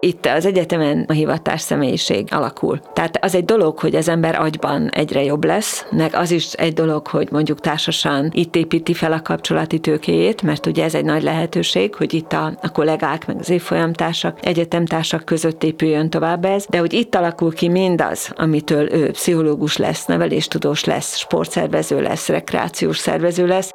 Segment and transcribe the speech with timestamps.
[0.00, 2.80] itt az egyetemen a hivatás személyiség alakul.
[2.92, 6.72] Tehát az egy dolog, hogy az ember agyban egyre jobb lesz, meg az is egy
[6.72, 11.22] dolog, hogy mondjuk társasan itt építi fel a kapcsolati tőkéjét, mert ugye ez egy nagy
[11.22, 16.78] lehetőség, hogy itt a, a kollégák, meg az évfolyamtársak, egyetemtársak között épüljön tovább ez, de
[16.78, 23.46] hogy itt alakul ki mindaz, amitől ő pszichológus lesz, neveléstudós lesz, sportszervező lesz, rekreációs szervező
[23.46, 23.72] lesz,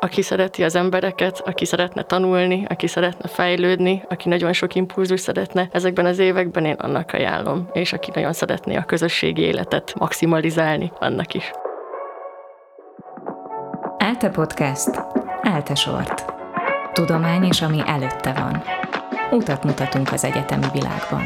[0.00, 5.68] aki szereti az embereket, aki szeretne tanulni, aki szeretne fejlődni, aki nagyon sok impulzus szeretne
[5.72, 7.68] ezekben az években, én annak ajánlom.
[7.72, 11.50] És aki nagyon szeretné a közösségi életet maximalizálni, annak is.
[13.98, 14.90] Elte Podcast.
[15.42, 16.24] Elte Sort.
[16.92, 18.62] Tudomány és ami előtte van.
[19.30, 21.22] Utat mutatunk az egyetemi világban.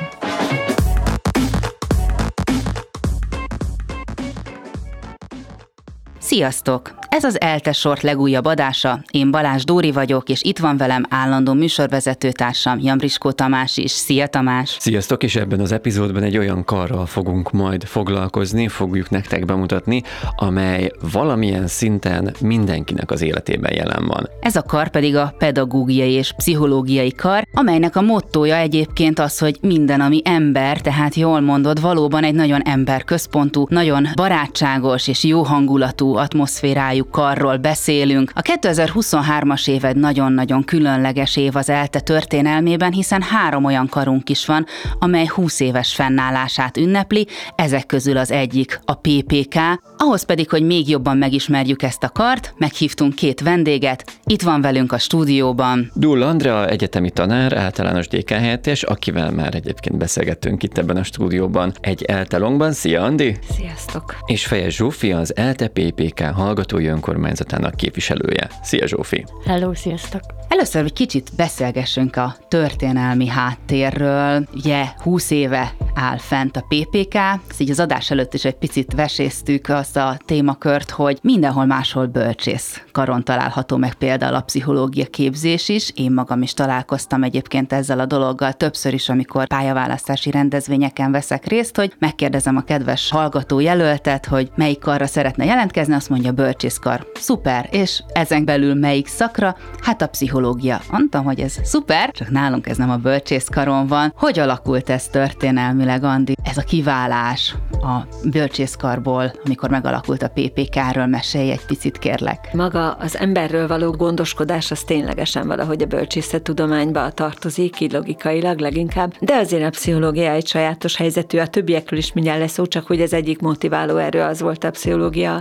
[6.32, 6.94] Sziasztok!
[7.08, 9.02] Ez az Elte Sort legújabb adása.
[9.10, 13.90] Én Balázs Dóri vagyok, és itt van velem állandó műsorvezetőtársam Jambriskó Tamás is.
[13.90, 14.76] Szia Tamás!
[14.80, 20.02] Sziasztok, és ebben az epizódban egy olyan karral fogunk majd foglalkozni, fogjuk nektek bemutatni,
[20.36, 24.28] amely valamilyen szinten mindenkinek az életében jelen van.
[24.40, 29.58] Ez a kar pedig a pedagógiai és pszichológiai kar, amelynek a mottója egyébként az, hogy
[29.60, 36.20] minden, ami ember, tehát jól mondod, valóban egy nagyon emberközpontú, nagyon barátságos és jó hangulatú
[36.22, 38.30] atmoszférájú karról beszélünk.
[38.34, 44.46] A 2023-as év egy nagyon-nagyon különleges év az ELTE történelmében, hiszen három olyan karunk is
[44.46, 44.66] van,
[44.98, 49.56] amely 20 éves fennállását ünnepli, ezek közül az egyik a PPK,
[49.96, 54.92] ahhoz pedig, hogy még jobban megismerjük ezt a kart, meghívtunk két vendéget, itt van velünk
[54.92, 55.90] a stúdióban.
[55.94, 61.72] Dull Andrea, egyetemi tanár, általános DK helyettes, akivel már egyébként beszélgettünk itt ebben a stúdióban
[61.80, 62.72] egy eltelongban.
[62.72, 63.36] Szia Andi!
[63.50, 64.16] Sziasztok!
[64.26, 68.50] És Fejes Zsófi, az ELTE PPK hallgatói önkormányzatának képviselője.
[68.62, 69.24] Szia Zsófi!
[69.44, 70.20] Hello, sziasztok!
[70.48, 74.48] Először egy kicsit beszélgessünk a történelmi háttérről.
[74.54, 77.14] Ugye 20 éve áll fent a PPK,
[77.48, 82.06] ezt így az adás előtt is egy picit veséztük azt a témakört, hogy mindenhol máshol
[82.06, 85.90] bölcsész karon található meg például a pszichológia képzés is.
[85.94, 91.76] Én magam is találkoztam egyébként ezzel a dologgal többször is, amikor pályaválasztási rendezvényeken veszek részt,
[91.76, 97.06] hogy megkérdezem a kedves hallgató jelöltet, hogy melyik karra szeretne jelentkezni, azt mondja bölcsészkar.
[97.14, 99.56] Szuper, és ezen belül melyik szakra?
[99.80, 100.80] Hát a pszichológia.
[100.90, 104.12] Mondtam, hogy ez szuper, csak nálunk ez nem a bölcsészkaron van.
[104.16, 106.34] Hogy alakult ez történelmileg, Andi?
[106.42, 112.52] Ez a kiválás a bölcsészkarból, amikor megalakult a PPK-ről, mesélj egy picit, kérlek.
[112.52, 119.34] Maga az emberről való gondoskodás az ténylegesen valahogy a bölcsészettudományba tartozik, így logikailag leginkább, de
[119.34, 123.12] azért a pszichológia egy sajátos helyzetű, a többiekről is mindjárt lesz szó, csak hogy az
[123.12, 125.40] egyik motiváló erő az volt a pszichológia,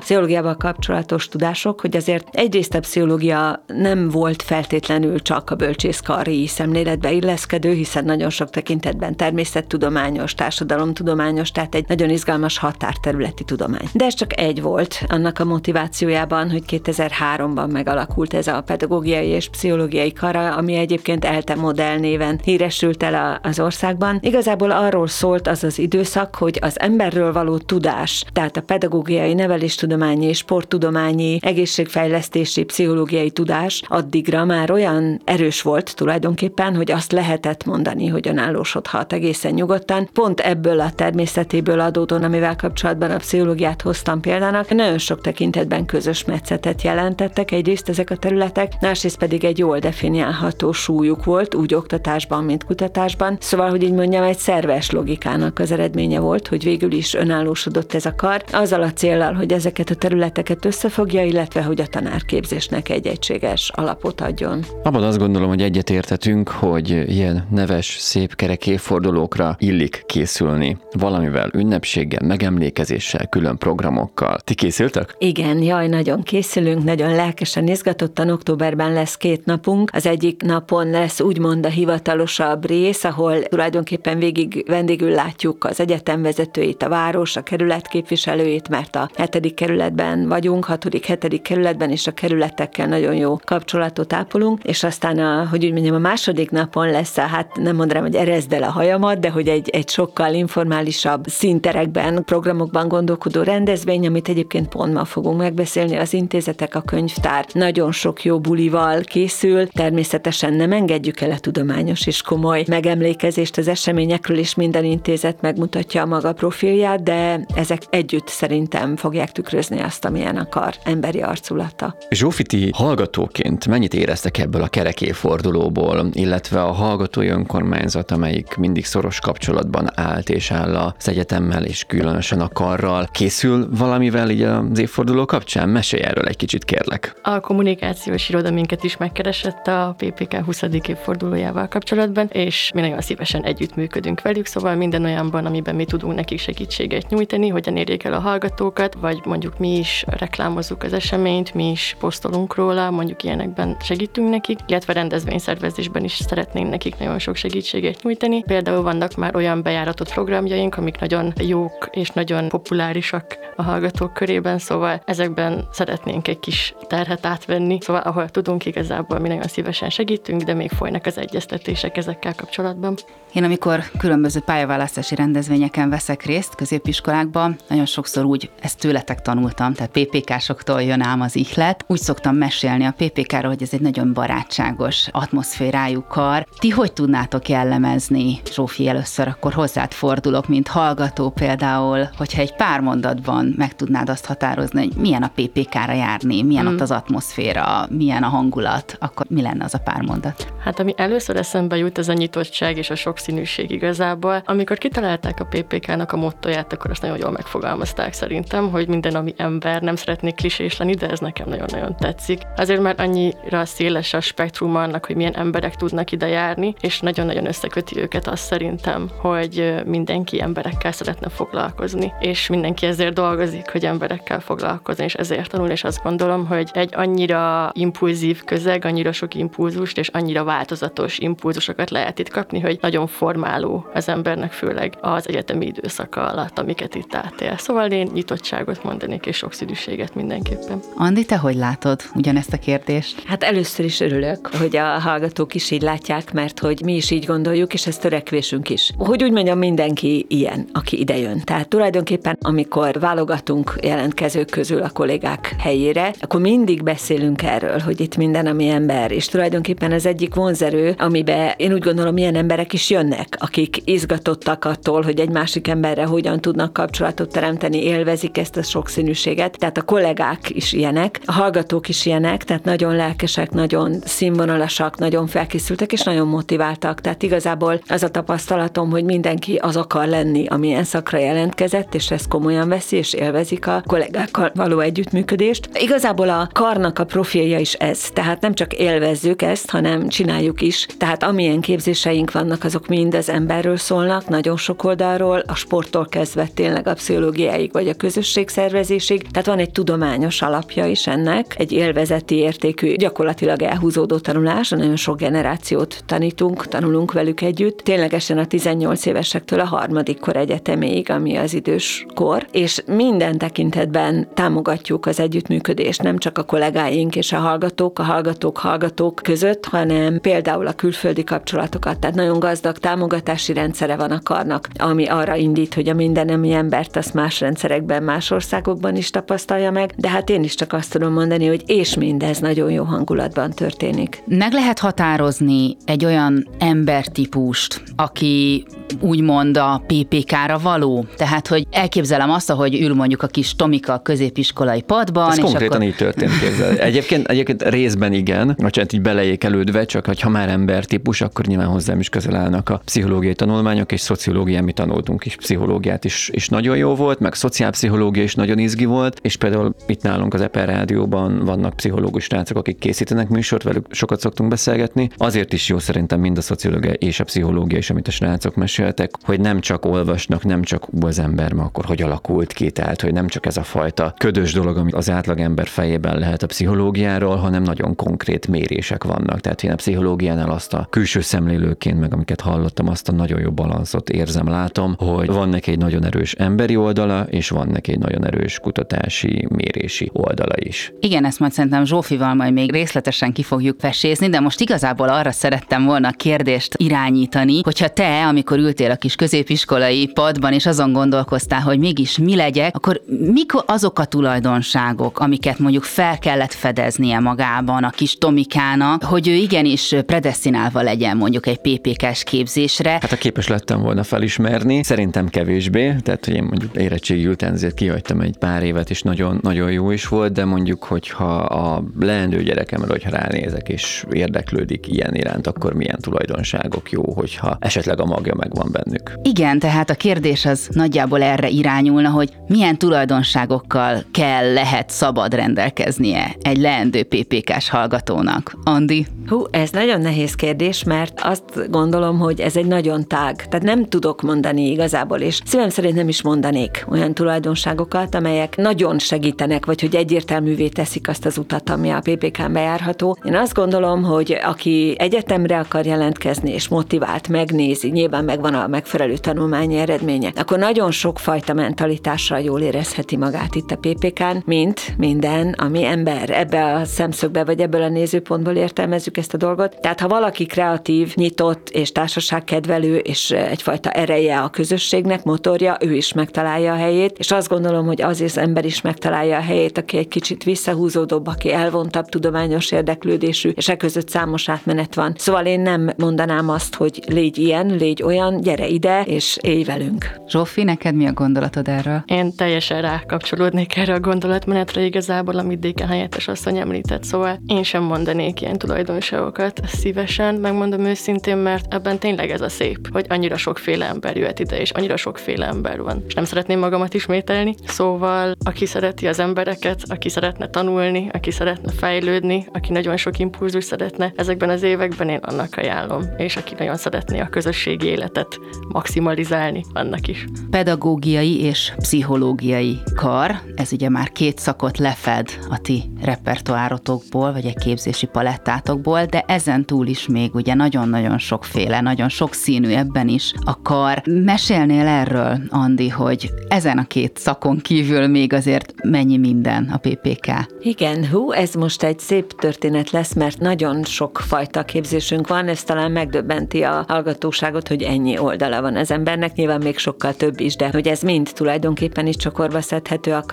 [0.51, 7.11] pszichológiával kapcsolatos tudások, hogy azért egyrészt a pszichológia nem volt feltétlenül csak a bölcsészkari szemléletbe
[7.11, 13.89] illeszkedő, hiszen nagyon sok tekintetben természettudományos, társadalomtudományos, tehát egy nagyon izgalmas határterületi tudomány.
[13.93, 19.49] De ez csak egy volt annak a motivációjában, hogy 2003-ban megalakult ez a pedagógiai és
[19.49, 24.19] pszichológiai kara, ami egyébként ELTE modell néven híresült el az országban.
[24.21, 30.30] Igazából arról szólt az az időszak, hogy az emberről való tudás, tehát a pedagógiai, neveléstudományi
[30.31, 38.07] és sporttudományi, egészségfejlesztési, pszichológiai tudás addigra már olyan erős volt tulajdonképpen, hogy azt lehetett mondani,
[38.07, 40.09] hogy önállósodhat egészen nyugodtan.
[40.13, 46.25] Pont ebből a természetéből adódóan, amivel kapcsolatban a pszichológiát hoztam példának, nagyon sok tekintetben közös
[46.25, 52.43] metszetet jelentettek, egyrészt ezek a területek, másrészt pedig egy jól definiálható súlyuk volt, úgy oktatásban,
[52.43, 53.37] mint kutatásban.
[53.39, 58.05] Szóval, hogy így mondjam, egy szerves logikának az eredménye volt, hogy végül is önállósodott ez
[58.05, 60.19] a kar, azzal a célral, hogy ezeket a területeket
[60.61, 64.65] összefogja, illetve hogy a tanárképzésnek egy egységes alapot adjon.
[64.83, 70.77] Abban azt gondolom, hogy egyetértetünk, hogy ilyen neves, szép kerek évfordulókra illik készülni.
[70.91, 74.37] Valamivel, ünnepséggel, megemlékezéssel, külön programokkal.
[74.39, 75.15] Ti készültek?
[75.17, 78.29] Igen, jaj, nagyon készülünk, nagyon lelkesen, izgatottan.
[78.29, 79.89] Októberben lesz két napunk.
[79.93, 86.21] Az egyik napon lesz úgymond a hivatalosabb rész, ahol tulajdonképpen végig vendégül látjuk az egyetem
[86.21, 92.07] vezetőit, a város, a kerület képviselőit, mert a hetedik kerületben vagyunk, hatodik, hetedik kerületben, és
[92.07, 96.89] a kerületekkel nagyon jó kapcsolatot ápolunk, és aztán, a, hogy úgy mondjam, a második napon
[96.89, 100.33] lesz, a, hát nem mondanám, hogy erezd el a hajamat, de hogy egy, egy sokkal
[100.33, 105.97] informálisabb szinterekben, programokban gondolkodó rendezvény, amit egyébként pont ma fogunk megbeszélni.
[105.97, 109.67] Az intézetek, a könyvtár nagyon sok jó bulival készül.
[109.67, 116.01] Természetesen nem engedjük el a tudományos és komoly megemlékezést az eseményekről, és minden intézet megmutatja
[116.01, 121.95] a maga profilját, de ezek együtt szerintem fogják tükrözni azt, amilyen akar emberi arculata.
[122.09, 129.89] Zsófiti hallgatóként mennyit éreztek ebből a kerekéfordulóból, illetve a hallgatói önkormányzat, amelyik mindig szoros kapcsolatban
[129.95, 133.07] állt és áll az egyetemmel és különösen a karral.
[133.11, 135.69] Készül valamivel így az évforduló kapcsán?
[135.69, 137.15] Mesélj erről egy kicsit, kérlek.
[137.21, 140.61] A kommunikációs iroda minket is megkeresett a PPK 20.
[140.87, 146.39] évfordulójával kapcsolatban, és mi nagyon szívesen együttműködünk velük, szóval minden olyanban, amiben mi tudunk nekik
[146.39, 151.71] segítséget nyújtani, hogyan érjék el a hallgatókat, vagy mondjuk mi is reklámozzuk az eseményt, mi
[151.71, 158.03] is posztolunk róla, mondjuk ilyenekben segítünk nekik, illetve rendezvényszervezésben is szeretnénk nekik nagyon sok segítséget
[158.03, 158.43] nyújtani.
[158.43, 164.57] Például vannak már olyan bejáratott programjaink, amik nagyon jók és nagyon populárisak a hallgatók körében,
[164.57, 170.41] szóval ezekben szeretnénk egy kis terhet átvenni, szóval ahol tudunk igazából mi nagyon szívesen segítünk,
[170.41, 172.95] de még folynak az egyeztetések ezekkel kapcsolatban.
[173.33, 180.07] Én amikor különböző pályaválasztási rendezvényeken veszek részt középiskolákban, nagyon sokszor úgy ezt tőletek tanultam, tehát
[180.07, 181.85] PPK-soktól jön ám az ihlet.
[181.87, 186.45] Úgy szoktam mesélni a PPK-ról, hogy ez egy nagyon barátságos atmoszférájú kar.
[186.59, 192.79] Ti hogy tudnátok jellemezni, Zsófi, először akkor hozzád fordulok, mint hallgató például, hogyha egy pár
[192.79, 196.73] mondatban meg tudnád azt határozni, hogy milyen a PPK-ra járni, milyen mm.
[196.73, 200.53] ott az atmoszféra, milyen a hangulat, akkor mi lenne az a pár mondat?
[200.63, 204.43] Hát ami először eszembe jut, ez a nyitottság és a sokszínűség igazából.
[204.45, 209.33] Amikor kitalálták a PPK-nak a mottoját, akkor azt nagyon jól megfogalmazták szerintem, hogy minden, ami
[209.37, 212.41] ember, nem szeretnék klisés lenni, de ez nekem nagyon-nagyon tetszik.
[212.55, 217.45] Azért már annyira széles a spektrum annak, hogy milyen emberek tudnak ide járni, és nagyon-nagyon
[217.45, 224.39] összeköti őket azt szerintem, hogy mindenki emberekkel szeretne foglalkozni, és mindenki ezért dolgozik, hogy emberekkel
[224.39, 229.97] foglalkozni, és ezért tanul, és azt gondolom, hogy egy annyira impulzív közeg, annyira sok impulzust,
[229.97, 235.65] és annyira változatos impulzusokat lehet itt kapni, hogy nagyon formáló az embernek, főleg az egyetemi
[235.65, 237.57] időszaka alatt, amiket itt átél.
[237.57, 240.79] Szóval én nyitottságot mondanék, és sokszínűséget mindenképpen.
[240.95, 243.23] Andi, te hogy látod ugyanezt a kérdést?
[243.25, 247.25] Hát először is örülök, hogy a hallgatók is így látják, mert hogy mi is így
[247.25, 248.91] gondoljuk, és ez törekvésünk is.
[248.97, 251.41] Hogy úgy mondjam, mindenki ilyen, aki ide jön.
[251.43, 258.17] Tehát tulajdonképpen, amikor válogatunk jelentkezők közül a kollégák helyére, akkor mindig beszélünk erről, hogy itt
[258.17, 262.89] minden, ami ember, és tulajdonképpen ez egyik vonzerő, amiben én úgy gondolom, milyen emberek is
[262.89, 268.63] jönnek, akik izgatottak attól, hogy egy másik emberre hogyan tudnak kapcsolatot teremteni, élvezik ezt a
[268.71, 269.50] sokszínűséget.
[269.57, 275.27] Tehát a kollégák is ilyenek, a hallgatók is ilyenek, tehát nagyon lelkesek, nagyon színvonalasak, nagyon
[275.27, 277.01] felkészültek és nagyon motiváltak.
[277.01, 282.27] Tehát igazából az a tapasztalatom, hogy mindenki az akar lenni, amilyen szakra jelentkezett, és ezt
[282.27, 285.69] komolyan veszi, és élvezik a kollégákkal való együttműködést.
[285.73, 290.87] Igazából a karnak a profilja is ez, tehát nem csak élvezzük ezt, hanem csináljuk is.
[290.97, 296.47] Tehát amilyen képzéseink vannak, azok mind az emberről szólnak, nagyon sok oldalról, a sporttól kezdve
[296.53, 299.30] tényleg a pszichológiáig, vagy a közösség szervezésig.
[299.31, 305.17] Tehát van egy tudományos alapja is ennek, egy élvezeti értékű, gyakorlatilag elhúzódó tanulás, nagyon sok
[305.17, 307.77] generációt tanítunk, tanulunk velük együtt.
[307.77, 314.27] Ténylegesen a 18 évesektől a harmadik kor egyeteméig, ami az idős kor, és minden tekintetben
[314.33, 320.19] támogatjuk az együttműködést, nem csak a kollégáink és a hallgatók, a hallgatók, hallgatók között, hanem
[320.21, 321.99] például a külföldi kapcsolatokat.
[321.99, 326.95] Tehát nagyon gazdag támogatási rendszere van a karnak, ami arra indít, hogy a mindenemi embert
[326.95, 331.13] azt más rendszerekben, más országokban is tapasztalja meg, de hát én is csak azt tudom
[331.13, 334.23] mondani, hogy és mindez nagyon jó hangulatban történik.
[334.25, 338.65] Meg lehet határozni egy olyan embertípust, aki
[338.99, 341.05] úgymond a PPK-ra való?
[341.15, 345.31] Tehát, hogy elképzelem azt, hogy ül mondjuk a kis Tomika a középiskolai padban.
[345.31, 345.87] Ez és konkrétan akkor...
[345.87, 346.77] így történt, képzel.
[346.77, 352.09] Egyébként, egyébként részben igen, bocsánat, így beleékelődve, csak ha már embertípus, akkor nyilván hozzám is
[352.09, 356.95] közel állnak a pszichológiai tanulmányok, és szociológiát mi tanultunk is, pszichológiát is, is nagyon jó
[356.95, 361.75] volt, meg szociálpszichológia is nagyon izgi volt, és például itt nálunk az Eper Rádióban vannak
[361.75, 365.09] pszichológus rácok, akik készítenek műsort, velük sokat szoktunk beszélgetni.
[365.17, 369.11] Azért is jó szerintem mind a szociológia és a pszichológia is, amit a srácok meséltek,
[369.23, 373.13] hogy nem csak olvasnak, nem csak az ember ma akkor hogy alakult ki, tehát hogy
[373.13, 377.63] nem csak ez a fajta ködös dolog, ami az átlagember fejében lehet a pszichológiáról, hanem
[377.63, 379.39] nagyon konkrét mérések vannak.
[379.39, 383.51] Tehát én a pszichológiánál azt a külső szemlélőként, meg amiket hallottam, azt a nagyon jó
[383.51, 387.99] balanszot érzem, látom, hogy van neki egy nagyon erős emberi oldala, és van neki egy
[387.99, 388.59] nagyon erős
[389.01, 390.93] kutatási, mérési oldala is.
[390.99, 395.31] Igen, ezt majd szerintem Zsófival majd még részletesen ki fogjuk vesézni, de most igazából arra
[395.31, 400.91] szerettem volna a kérdést irányítani, hogyha te, amikor ültél a kis középiskolai padban, és azon
[400.91, 403.01] gondolkoztál, hogy mégis mi legyek, akkor
[403.33, 409.33] mik azok a tulajdonságok, amiket mondjuk fel kellett fedeznie magában a kis Tomikának, hogy ő
[409.33, 412.91] igenis predestinálva legyen mondjuk egy PPK-s képzésre?
[412.91, 417.73] Hát a képes lettem volna felismerni, szerintem kevésbé, tehát hogy én mondjuk érettségi után azért
[417.73, 422.43] kihagytam egy pár évet, és nagyon, nagyon jó is volt, de mondjuk, hogyha a leendő
[422.43, 428.35] gyerekemre, hogyha ránézek és érdeklődik ilyen iránt, akkor milyen tulajdonságok jó, hogyha esetleg a magja
[428.35, 429.13] megvan bennük.
[429.23, 436.35] Igen, tehát a kérdés az nagyjából erre irányulna, hogy milyen tulajdonságokkal kell, lehet, szabad rendelkeznie
[436.41, 438.57] egy leendő PPK-s hallgatónak.
[438.63, 439.05] Andi?
[439.27, 443.35] Hú, ez nagyon nehéz kérdés, mert azt gondolom, hogy ez egy nagyon tág.
[443.35, 448.99] Tehát nem tudok mondani igazából, és szívem szerint nem is mondanék olyan tulajdonságokat, amelyek nagyon
[448.99, 453.17] segítenek, vagy hogy egyértelművé teszik azt az utat, ami a PPK-n bejárható.
[453.23, 459.17] Én azt gondolom, hogy aki egyetemre akar jelentkezni, és motivált, megnézi, nyilván megvan a megfelelő
[459.17, 465.85] tanulmányi eredménye, akkor nagyon sokfajta mentalitással jól érezheti magát itt a PPK-n, mint minden, ami
[465.85, 466.29] ember.
[466.29, 469.77] Ebbe a szemszögbe, vagy ebből a nézőpontból értelmezzük ezt a dolgot.
[469.81, 476.13] Tehát ha valaki kreatív, nyitott és társaságkedvelő, és egyfajta ereje a közösségnek, motorja, ő is
[476.13, 479.97] megtalálja a helyét, és azt gondolom, hogy az az ember is megtalálja a helyét, aki
[479.97, 485.13] egy kicsit visszahúzódóbb, aki elvontabb tudományos érdeklődésű, és e között számos átmenet van.
[485.17, 490.19] Szóval én nem mondanám azt, hogy légy ilyen, légy olyan, gyere ide, és élj velünk.
[490.27, 492.03] Zsófi, neked mi a gondolatod erről?
[492.05, 497.83] Én teljesen rákapcsolódnék erre a gondolatmenetre igazából, amit Déken helyettes asszony említett, szóval én sem
[497.83, 503.85] mondanék ilyen tulajdonságokat szívesen, megmondom őszintén, mert ebben tényleg ez a szép, hogy annyira sokféle
[503.85, 506.03] ember jöhet ide, és annyira sokféle ember van.
[506.07, 511.71] És nem szeretném magamat ismételni, szóval aki szereti az embereket, aki szeretne tanulni, aki szeretne
[511.71, 516.77] fejlődni, aki nagyon sok impulzus szeretne, ezekben az években én annak ajánlom, és aki nagyon
[516.77, 520.25] szeretné a közösségi életet maximalizálni, annak is.
[520.49, 527.57] Pedagógiai és pszichológiai kar, ez ugye már két szakot lefed a ti repertoárotokból, vagy egy
[527.57, 533.33] képzési palettátokból, de ezen túl is még ugye nagyon-nagyon sokféle, nagyon sok színű ebben is
[533.45, 534.01] a kar.
[534.05, 540.27] Mesélnél erről, Andi, hogy ezen a két szakon kívül még azért mennyi minden a PPK?
[540.61, 545.63] Igen, hú, ez most egy szép történet lesz, mert nagyon sok fajta képzésünk van, ez
[545.63, 550.55] talán megdöbbenti a hallgatóságot, hogy ennyi oldala van az embernek, nyilván még sokkal több is,
[550.55, 553.23] de hogy ez mind tulajdonképpen is csokorba szedhető a.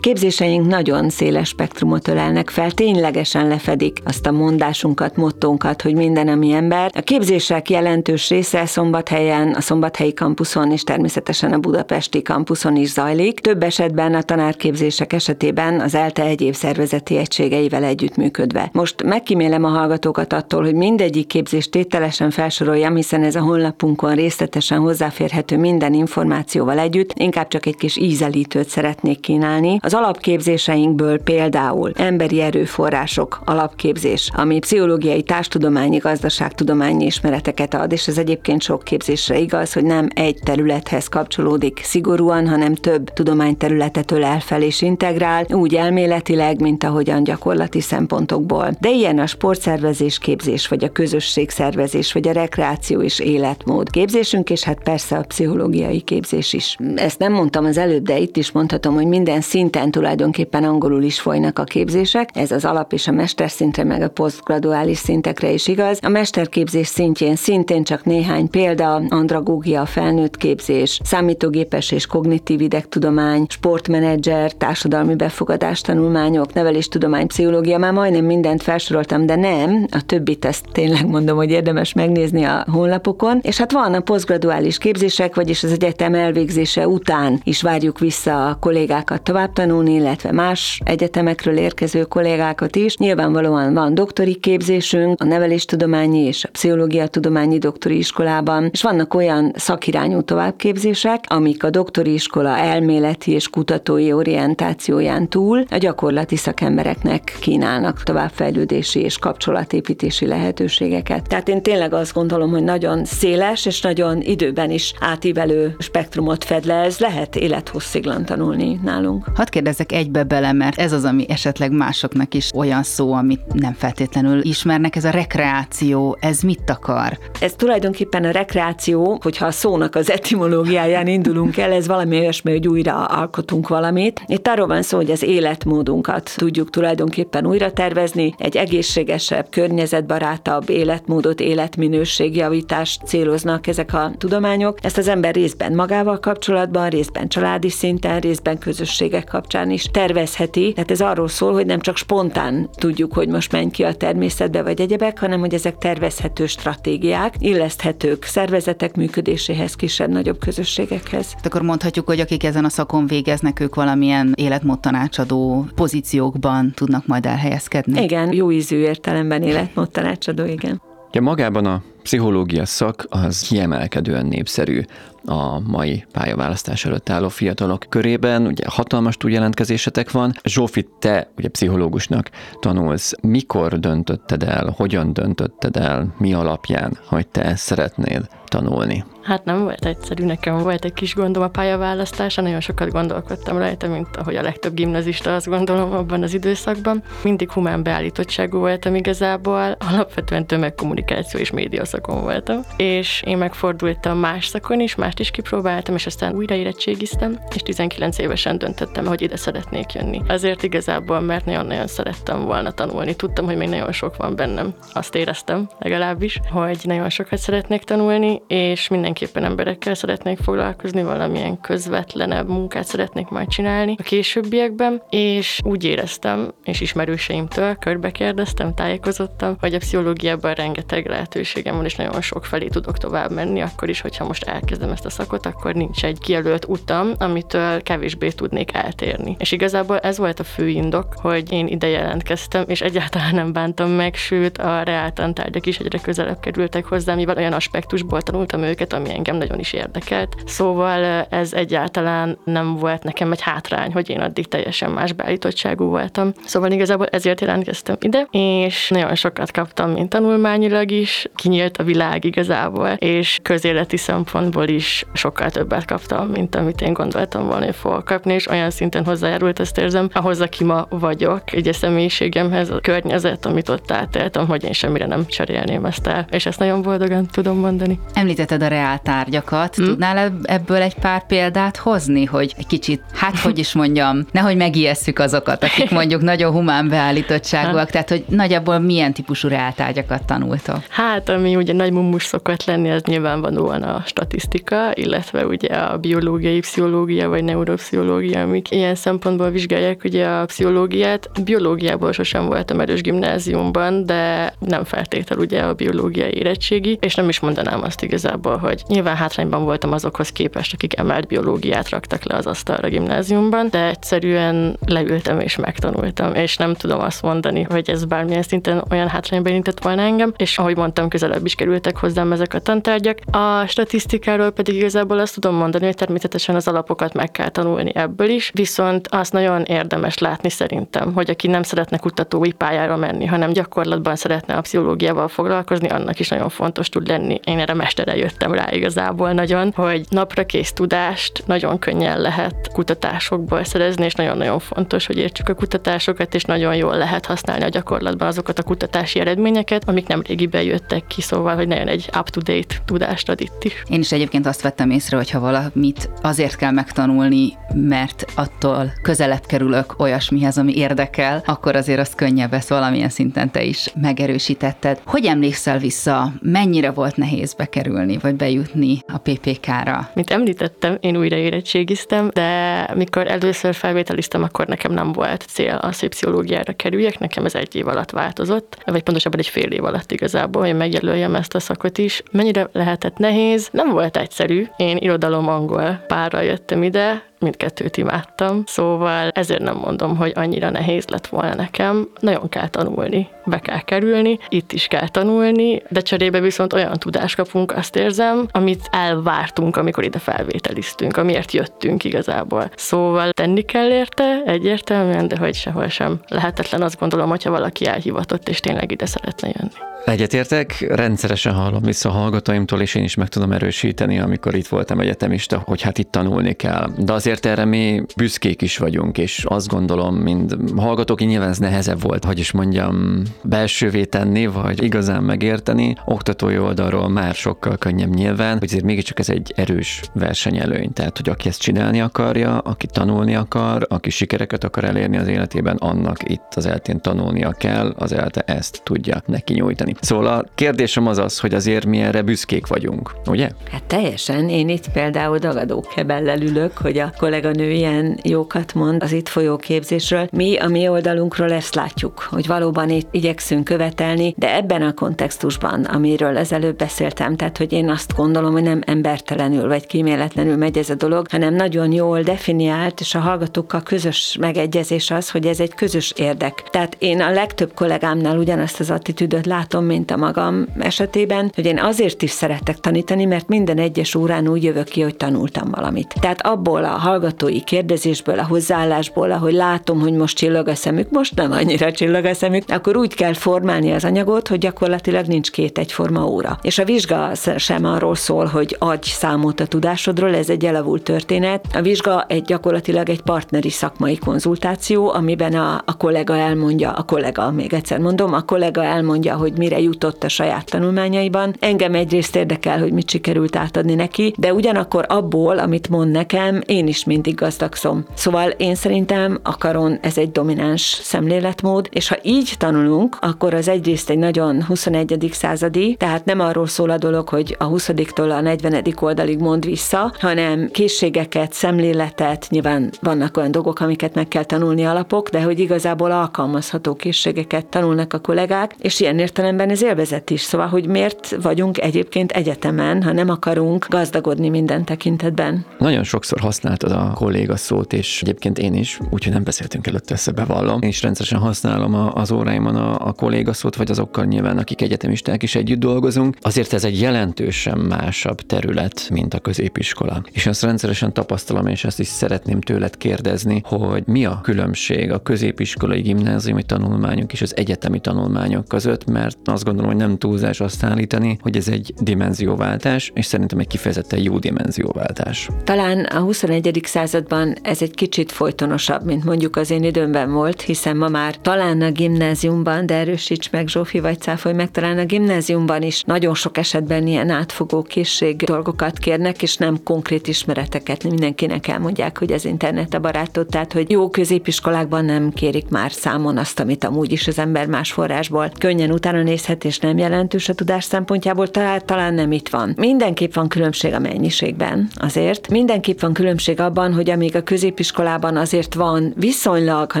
[0.00, 6.52] Képzéseink nagyon széles spektrumot ölelnek fel, ténylegesen lefedik azt a mondásunkat, mottónkat, hogy minden, ami
[6.52, 6.90] ember.
[6.94, 13.40] A képzések jelentős része Szombathelyen, a Szombathelyi kampuszon és természetesen a Budapesti kampuszon is zajlik.
[13.40, 14.22] Több esetben a
[14.54, 18.68] tanárképzések esetében az ELTE egyéb szervezeti egységeivel együttműködve.
[18.72, 24.78] Most megkímélem a hallgatókat attól, hogy mindegyik képzést tételesen felsoroljam, hiszen ez a honlapunkon részletesen
[24.78, 29.78] hozzáférhető minden információval együtt, inkább csak egy kis ízelítőt szeretnék kínálni.
[29.82, 38.62] Az alapképzéseinkből például emberi erőforrások alapképzés, ami pszichológiai, társtudományi, gazdaságtudományi ismereteket ad, és ez egyébként
[38.62, 44.82] sok képzésre igaz, hogy nem egy területhez kapcsolódik szigorúan, hanem több tudományterületet ölel fel és
[44.82, 48.70] integrál, úgy elméletileg, mint ahogyan gyakorlati szempontokból.
[48.80, 54.62] De ilyen a sportszervezés képzés, vagy a közösségszervezés, vagy a rekreáció és életmód képzésünk, és
[54.62, 56.76] hát persze a pszichológiai képzés is.
[56.94, 61.20] Ezt nem mondtam az előbb, de itt is mondhatom, hogy minden szinten tulajdonképpen angolul is
[61.20, 62.28] folynak a képzések.
[62.32, 65.98] Ez az alap és a mesterszintre, meg a posztgraduális szintekre is igaz.
[66.02, 74.33] A mesterképzés szintjén szintén csak néhány példa, andragógia, felnőtt képzés, számítógépes és kognitív idegtudomány, sportmenedzser,
[74.58, 81.06] társadalmi befogadás tanulmányok, neveléstudomány, pszichológia, már majdnem mindent felsoroltam, de nem, a többit ezt tényleg
[81.06, 83.38] mondom, hogy érdemes megnézni a honlapokon.
[83.42, 88.54] És hát van a posztgraduális képzések, vagyis az egyetem elvégzése után is várjuk vissza a
[88.60, 92.96] kollégákat tovább tanulni, illetve más egyetemekről érkező kollégákat is.
[92.96, 99.52] Nyilvánvalóan van doktori képzésünk, a neveléstudományi és a pszichológia tudományi doktori iskolában, és vannak olyan
[99.56, 108.02] szakirányú továbbképzések, amik a doktori iskola elméleti és kutatói orientációján túl a gyakorlati szakembereknek kínálnak
[108.02, 111.28] továbbfejlődési és kapcsolatépítési lehetőségeket.
[111.28, 116.64] Tehát én tényleg azt gondolom, hogy nagyon széles és nagyon időben is átívelő spektrumot fed
[116.64, 119.26] le, ez lehet élethossziglan tanulni nálunk.
[119.34, 123.72] Hadd kérdezzek egybe bele, mert ez az, ami esetleg másoknak is olyan szó, amit nem
[123.72, 127.18] feltétlenül ismernek, ez a rekreáció, ez mit akar?
[127.40, 132.68] Ez tulajdonképpen a rekreáció, hogyha a szónak az etimológiáján indulunk el, ez valami olyasmi, hogy
[132.68, 134.13] újra alkotunk valamit.
[134.26, 141.40] Itt arról van szó, hogy az életmódunkat tudjuk tulajdonképpen újra tervezni, egy egészségesebb, környezetbarátabb életmódot,
[141.40, 148.58] életminőségjavítást céloznak ezek a tudományok, ezt az ember részben magával kapcsolatban, részben családi szinten, részben
[148.58, 150.72] közösségek kapcsán is tervezheti.
[150.72, 154.62] Tehát ez arról szól, hogy nem csak spontán tudjuk, hogy most menj ki a természetbe
[154.62, 161.32] vagy egyebek, hanem hogy ezek tervezhető stratégiák, illeszthetők szervezetek működéséhez, kisebb-nagyobb közösségekhez.
[161.32, 167.06] Hát akkor mondhatjuk, hogy akik ezen a szakon végeznek, ők valamilyen életmód tanácsadó pozíciókban tudnak
[167.06, 168.02] majd elhelyezkedni.
[168.02, 170.82] Igen, jó ízű értelemben életmód tanácsadó, igen.
[171.12, 174.82] Ja, magában a pszichológia szak az kiemelkedően népszerű
[175.26, 178.46] a mai pályaválasztás előtt álló fiatalok körében.
[178.46, 180.32] Ugye hatalmas túljelentkezésetek van.
[180.44, 182.30] Zsófi, te ugye pszichológusnak
[182.60, 183.12] tanulsz.
[183.20, 189.04] Mikor döntötted el, hogyan döntötted el, mi alapján, hogy te ezt szeretnéd tanulni?
[189.22, 193.88] Hát nem volt egyszerű, nekem volt egy kis gondom a pályaválasztása, nagyon sokat gondolkodtam rajta,
[193.88, 197.02] mint ahogy a legtöbb gimnazista azt gondolom abban az időszakban.
[197.22, 204.46] Mindig humán beállítottságú voltam igazából, alapvetően tömegkommunikáció és média szakon voltam, és én megfordultam más
[204.46, 209.36] szakon is, mást is kipróbáltam, és aztán újra érettségiztem, és 19 évesen döntöttem, hogy ide
[209.36, 210.22] szeretnék jönni.
[210.28, 213.16] Azért igazából, mert nagyon-nagyon szerettem volna tanulni.
[213.16, 214.74] Tudtam, hogy még nagyon sok van bennem.
[214.92, 222.48] Azt éreztem legalábbis, hogy nagyon sokat szeretnék tanulni, és mindenképpen emberekkel szeretnék foglalkozni, valamilyen közvetlenebb
[222.48, 229.74] munkát szeretnék majd csinálni a későbbiekben, és úgy éreztem, és ismerőseimtől körbe kérdeztem, tájékozottam, hogy
[229.74, 234.24] a pszichológiában rengeteg lehetőségem van, és nagyon sok felé tudok tovább menni, akkor is, hogyha
[234.24, 239.36] most elkezdem ezt a szakot, akkor nincs egy kijelölt utam, amitől kevésbé tudnék eltérni.
[239.38, 243.90] És igazából ez volt a fő indok, hogy én ide jelentkeztem, és egyáltalán nem bántam
[243.90, 249.10] meg, sőt a reáltantárgyak is egyre közelebb kerültek hozzám, mivel olyan aspektusból tanultam őket, ami
[249.10, 250.34] engem nagyon is érdekelt.
[250.46, 256.32] Szóval ez egyáltalán nem volt nekem egy hátrány, hogy én addig teljesen más beállítottságú voltam.
[256.44, 262.24] Szóval igazából ezért jelentkeztem ide, és nagyon sokat kaptam, mint tanulmányilag is, kinyílt a világ
[262.24, 268.04] igazából, és közéleti szempontból is sokkal többet kaptam, mint amit én gondoltam volna, hogy fogok
[268.04, 272.80] kapni, és olyan szinten hozzájárult, ezt érzem, ahhoz, aki ma vagyok, egy a személyiségemhez, a
[272.80, 277.26] környezet, amit ott átéltem, hogy én semmire nem cserélném ezt el, és ezt nagyon boldogan
[277.26, 277.98] tudom mondani.
[278.14, 279.84] Említetted a reál tárgyakat, hmm.
[279.84, 285.18] tudnál ebből egy pár példát hozni, hogy egy kicsit, hát hogy is mondjam, nehogy megijesszük
[285.18, 290.78] azokat, akik mondjuk nagyon humán beállítottságúak, tehát hogy nagyjából milyen típusú reáltárgyakat tanultok?
[290.88, 296.60] Hát, ami ugye nagy mumus szokott lenni, az nyilvánvalóan a statisztika, illetve ugye a biológiai
[296.60, 301.30] pszichológia vagy neuropszichológia, amik ilyen szempontból vizsgálják ugye a pszichológiát.
[301.44, 307.40] Biológiából sosem voltam erős gimnáziumban, de nem feltétel ugye a biológiai érettségi, és nem is
[307.40, 312.46] mondanám azt igazából, hogy nyilván hátrányban voltam azokhoz képest, akik emelt biológiát raktak le az
[312.46, 318.42] asztalra gimnáziumban, de egyszerűen leültem és megtanultam, és nem tudom azt mondani, hogy ez bármilyen
[318.42, 322.58] szinten olyan hátrányban érintett volna engem, és ahogy mondtam, közelebb is kerültek hozzám ezek a
[322.58, 323.18] tantárgyak.
[323.30, 328.28] A statisztikáról pedig igazából azt tudom mondani, hogy természetesen az alapokat meg kell tanulni ebből
[328.28, 333.52] is, viszont azt nagyon érdemes látni szerintem, hogy aki nem szeretne kutatói pályára menni, hanem
[333.52, 337.40] gyakorlatban szeretne a pszichológiával foglalkozni, annak is nagyon fontos tud lenni.
[337.44, 343.64] Én erre mestere jöttem rá igazából nagyon, hogy napra kész tudást nagyon könnyen lehet kutatásokból
[343.64, 348.28] szerezni, és nagyon-nagyon fontos, hogy értsük a kutatásokat, és nagyon jól lehet használni a gyakorlatban
[348.28, 353.28] azokat a kutatási eredményeket, amik nem régiben jöttek ki, szóval, hogy nagyon egy up-to-date tudást
[353.28, 353.72] ad itt is.
[353.88, 359.46] Én is egyébként azt vettem észre, hogy ha valamit azért kell megtanulni, mert attól közelebb
[359.46, 365.00] kerülök olyasmihez, ami érdekel, akkor azért az könnyebb ezt valamilyen szinten te is megerősítetted.
[365.04, 370.10] Hogy emlékszel vissza, mennyire volt nehéz bekerülni, vagy bejutni a PPK-ra?
[370.14, 375.92] Mint említettem, én újra érettségiztem, de mikor először felvételiztem, akkor nekem nem volt cél a
[375.92, 380.62] szépsziológiára kerüljek, nekem ez egy év alatt változott, vagy pontosabban egy fél év alatt igazából,
[380.62, 382.22] hogy megjelöljem ezt a szakot is.
[382.30, 383.68] Mennyire lehetett nehéz?
[383.72, 384.66] Nem volt egyszerű.
[384.76, 391.26] Én irodalom-angol párral jöttem ide, mindkettőt imádtam, szóval ezért nem mondom, hogy annyira nehéz lett
[391.26, 392.08] volna nekem.
[392.20, 397.36] Nagyon kell tanulni, be kell kerülni, itt is kell tanulni, de cserébe viszont olyan tudást
[397.36, 402.70] kapunk, azt érzem, amit elvártunk, amikor ide felvételiztünk, amiért jöttünk igazából.
[402.76, 408.48] Szóval tenni kell érte, egyértelműen, de hogy sehol sem lehetetlen, azt gondolom, hogyha valaki elhivatott
[408.48, 409.92] és tényleg ide szeretne jönni.
[410.04, 415.00] Egyetértek, rendszeresen hallom vissza a hallgatóimtól, és én is meg tudom erősíteni, amikor itt voltam
[415.00, 416.90] egyetemista, hogy hát itt tanulni kell.
[416.98, 421.58] De azért azért erre mi büszkék is vagyunk, és azt gondolom, mind hallgatók, nyilván ez
[421.58, 425.96] nehezebb volt, hogy is mondjam, belsővé tenni, vagy igazán megérteni.
[426.04, 430.92] Oktatói oldalról már sokkal könnyebb nyilván, hogy azért mégiscsak ez egy erős versenyelőny.
[430.92, 435.76] Tehát, hogy aki ezt csinálni akarja, aki tanulni akar, aki sikereket akar elérni az életében,
[435.76, 439.94] annak itt az eltén tanulnia kell, az elte ezt tudja neki nyújtani.
[440.00, 443.50] Szóval a kérdésem az az, hogy azért mi erre büszkék vagyunk, ugye?
[443.70, 444.48] Hát teljesen.
[444.48, 449.56] Én itt például dagadó kebellel ülök, hogy a kolléganő ilyen jókat mond az itt folyó
[449.56, 450.28] képzésről.
[450.32, 455.84] Mi a mi oldalunkról ezt látjuk, hogy valóban itt igyekszünk követelni, de ebben a kontextusban,
[455.84, 460.90] amiről ezelőtt beszéltem, tehát hogy én azt gondolom, hogy nem embertelenül vagy kíméletlenül megy ez
[460.90, 465.74] a dolog, hanem nagyon jól definiált, és a hallgatókkal közös megegyezés az, hogy ez egy
[465.74, 466.62] közös érdek.
[466.70, 471.78] Tehát én a legtöbb kollégámnál ugyanazt az attitűdöt látom, mint a magam esetében, hogy én
[471.78, 476.14] azért is szeretek tanítani, mert minden egyes órán úgy jövök ki, hogy tanultam valamit.
[476.20, 481.34] Tehát abból a hallgatói kérdezésből, a hozzáállásból, ahogy látom, hogy most csillag a szemük, most
[481.34, 485.78] nem annyira csillag a szemük, akkor úgy kell formálni az anyagot, hogy gyakorlatilag nincs két
[485.78, 486.58] egyforma óra.
[486.62, 491.64] És a vizsga sem arról szól, hogy adj számot a tudásodról, ez egy elavult történet.
[491.74, 497.50] A vizsga egy gyakorlatilag egy partneri szakmai konzultáció, amiben a, a kollega elmondja, a kollega,
[497.50, 501.54] még egyszer mondom, a kollega elmondja, hogy mire jutott a saját tanulmányaiban.
[501.60, 506.86] Engem egyrészt érdekel, hogy mit sikerült átadni neki, de ugyanakkor abból, amit mond nekem, én
[506.86, 508.04] is mindig gazdagszom.
[508.14, 513.68] Szóval én szerintem a karon ez egy domináns szemléletmód, és ha így tanulunk, akkor az
[513.68, 515.28] egyrészt egy nagyon 21.
[515.32, 518.84] századi, tehát nem arról szól a dolog, hogy a 20-tól a 40.
[519.00, 525.28] oldalig mond vissza, hanem készségeket, szemléletet, nyilván vannak olyan dolgok, amiket meg kell tanulni alapok,
[525.28, 530.40] de hogy igazából alkalmazható készségeket tanulnak a kollégák, és ilyen értelemben ez élvezet is.
[530.40, 535.64] Szóval, hogy miért vagyunk egyébként egyetemen, ha nem akarunk gazdagodni minden tekintetben.
[535.78, 536.40] Nagyon sokszor
[536.84, 540.82] használtad a kolléga szót, és egyébként én is, úgyhogy nem beszéltünk előtte, ezt bevallom.
[540.82, 545.42] Én is rendszeresen használom az óráimon a, a kolléga szót, vagy azokkal nyilván, akik egyetemisták
[545.42, 546.36] is együtt dolgozunk.
[546.40, 550.22] Azért ez egy jelentősen másabb terület, mint a középiskola.
[550.32, 555.22] És azt rendszeresen tapasztalom, és ezt is szeretném tőled kérdezni, hogy mi a különbség a
[555.22, 560.84] középiskolai gimnáziumi tanulmányok és az egyetemi tanulmányok között, mert azt gondolom, hogy nem túlzás azt
[560.84, 565.48] állítani, hogy ez egy dimenzióváltás, és szerintem egy kifejezetten jó dimenzióváltás.
[565.64, 566.73] Talán a 21.
[566.82, 571.82] században ez egy kicsit folytonosabb, mint mondjuk az én időmben volt, hiszen ma már talán
[571.82, 576.56] a gimnáziumban, de erősíts meg Zsófi vagy cáfolj meg, talán a gimnáziumban is nagyon sok
[576.56, 581.04] esetben ilyen átfogó készség dolgokat kérnek, és nem konkrét ismereteket.
[581.04, 586.38] Mindenkinek elmondják, hogy az internet a barátot, tehát hogy jó középiskolákban nem kérik már számon
[586.38, 590.54] azt, amit amúgy is az ember más forrásból könnyen utána nézhet, és nem jelentős a
[590.54, 592.74] tudás szempontjából, tehát talán nem itt van.
[592.76, 595.48] Mindenképp van különbség a mennyiségben azért.
[595.48, 600.00] Mindenképp van különbség abban, hogy amíg a középiskolában azért van viszonylag, ha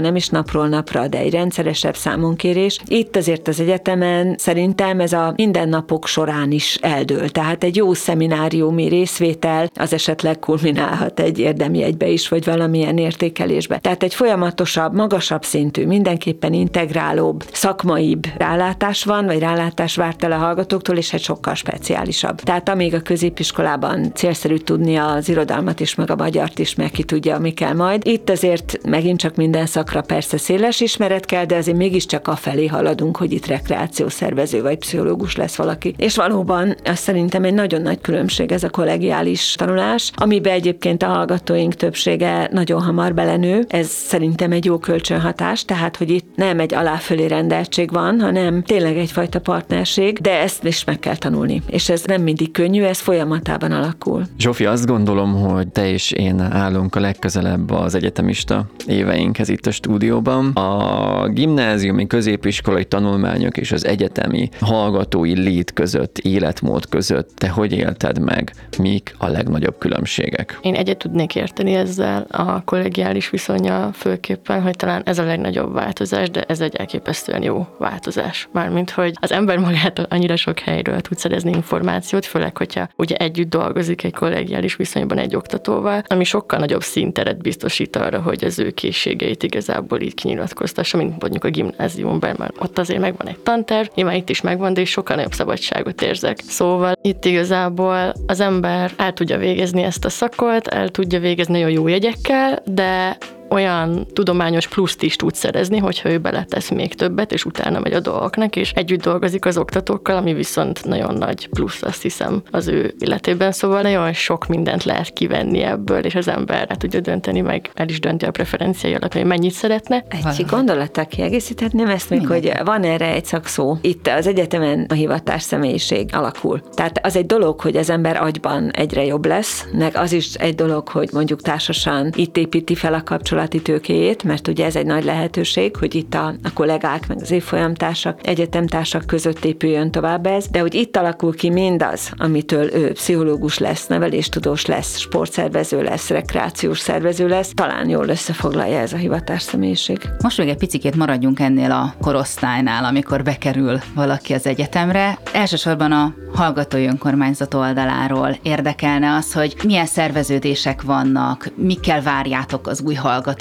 [0.00, 5.32] nem is napról napra, de egy rendszeresebb számonkérés, itt azért az egyetemen szerintem ez a
[5.36, 7.28] mindennapok során is eldől.
[7.28, 13.78] Tehát egy jó szemináriumi részvétel az esetleg kulminálhat egy érdemi egybe is, vagy valamilyen értékelésbe.
[13.78, 20.36] Tehát egy folyamatosabb, magasabb szintű, mindenképpen integrálóbb, szakmaibb rálátás van, vagy rálátás várt el a
[20.36, 22.40] hallgatóktól, és egy sokkal speciálisabb.
[22.40, 26.16] Tehát amíg a középiskolában célszerű tudni az irodalmat is, meg a
[26.54, 28.06] magyart is, meg ki tudja, mi kell majd.
[28.06, 33.16] Itt azért megint csak minden szakra persze széles ismeret kell, de azért mégiscsak afelé haladunk,
[33.16, 35.94] hogy itt rekreációszervező vagy pszichológus lesz valaki.
[35.96, 41.06] És valóban azt szerintem egy nagyon nagy különbség ez a kollegiális tanulás, amiben egyébként a
[41.06, 43.64] hallgatóink többsége nagyon hamar belenő.
[43.68, 48.96] Ez szerintem egy jó kölcsönhatás, tehát hogy itt nem egy aláfölé rendeltség van, hanem tényleg
[48.96, 51.62] egyfajta partnerség, de ezt is meg kell tanulni.
[51.66, 54.22] És ez nem mindig könnyű, ez folyamatában alakul.
[54.38, 59.70] Zsófi, azt gondolom, hogy te és én állunk a legközelebb az egyetemista éveinkhez itt a
[59.70, 60.46] stúdióban.
[60.46, 68.18] A gimnáziumi középiskolai tanulmányok és az egyetemi hallgatói lét között, életmód között te hogy élted
[68.18, 68.52] meg?
[68.78, 70.58] Mik a legnagyobb különbségek?
[70.62, 76.30] Én egyet tudnék érteni ezzel a kollegiális viszonya főképpen, hogy talán ez a legnagyobb változás,
[76.30, 78.48] de ez egy elképesztően jó változás.
[78.52, 83.50] Mármint, hogy az ember magától annyira sok helyről tud szerezni információt, főleg, hogyha ugye együtt
[83.50, 88.70] dolgozik egy kollegiális viszonyban egy oktatóval, ami sokkal nagyobb szinteret biztosít arra, hogy az ő
[88.70, 94.14] készségeit igazából így kinyilatkoztassa, mint mondjuk a gimnáziumban, mert ott azért megvan egy tanterv, nyilván
[94.14, 96.38] itt is megvan, de is sokkal nagyobb szabadságot érzek.
[96.40, 101.70] Szóval itt igazából az ember el tudja végezni ezt a szakot, el tudja végezni nagyon
[101.70, 103.16] jó jegyekkel, de
[103.54, 108.00] olyan tudományos pluszt is tud szerezni, hogyha ő beletesz még többet, és utána megy a
[108.00, 112.94] dolgoknak, és együtt dolgozik az oktatókkal, ami viszont nagyon nagy plusz, azt hiszem, az ő
[112.98, 113.52] életében.
[113.52, 117.88] Szóval nagyon sok mindent lehet kivenni ebből, és az ember el tudja dönteni, meg el
[117.88, 120.04] is dönti a preferenciái alapján, hogy mennyit szeretne.
[120.08, 123.76] Egy gondolattal kiegészíthetném ezt még, hogy van erre egy szakszó.
[123.80, 126.60] Itt az egyetemen a hivatás személyiség alakul.
[126.74, 130.54] Tehát az egy dolog, hogy az ember agyban egyre jobb lesz, meg az is egy
[130.54, 133.02] dolog, hogy mondjuk társasan itt építi fel a
[133.44, 137.30] kapcsolati tőkéjét, mert ugye ez egy nagy lehetőség, hogy itt a, a kollégák, meg az
[137.30, 143.58] évfolyamtársak, egyetemtársak között épüljön tovább ez, de hogy itt alakul ki mindaz, amitől ő pszichológus
[143.58, 149.98] lesz, neveléstudós lesz, sportszervező lesz, rekreációs szervező lesz, talán jól összefoglalja ez a hivatás személyiség.
[150.22, 155.18] Most még egy picit maradjunk ennél a korosztálynál, amikor bekerül valaki az egyetemre.
[155.32, 162.94] Elsősorban a hallgatói önkormányzat oldaláról érdekelne az, hogy milyen szerveződések vannak, mikkel várjátok az új
[162.94, 163.33] hallgatókat,